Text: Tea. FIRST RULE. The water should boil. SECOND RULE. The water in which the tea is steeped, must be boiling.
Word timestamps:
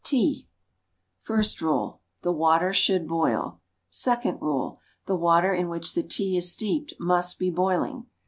Tea. 0.03 0.47
FIRST 1.19 1.61
RULE. 1.61 2.01
The 2.23 2.31
water 2.31 2.73
should 2.73 3.07
boil. 3.07 3.61
SECOND 3.91 4.41
RULE. 4.41 4.79
The 5.05 5.15
water 5.15 5.53
in 5.53 5.69
which 5.69 5.93
the 5.93 6.01
tea 6.01 6.37
is 6.37 6.51
steeped, 6.51 6.95
must 6.99 7.37
be 7.37 7.51
boiling. 7.51 8.07